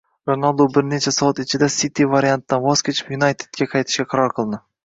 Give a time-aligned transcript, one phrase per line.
[0.27, 4.65] Ronaldu bir necha soat ichida “Siti” variantidan voz kechib, “Yunayted”ga qaytishga qaror qildi